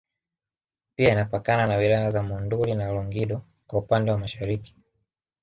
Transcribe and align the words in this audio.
Pia 0.95 1.11
inapakana 1.11 1.67
na 1.67 1.75
wilaya 1.75 2.11
za 2.11 2.23
Monduli 2.23 2.75
na 2.75 2.91
Longido 2.91 3.41
kwa 3.67 3.79
upande 3.79 4.11
wa 4.11 4.17
Mashariki 4.17 4.75